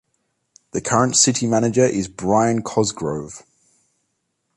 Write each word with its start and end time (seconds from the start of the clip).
The 0.71 0.81
current 0.81 1.15
city 1.15 1.45
manager 1.45 1.85
is 1.85 2.07
Bryan 2.07 2.63
Cosgrove. 2.63 3.43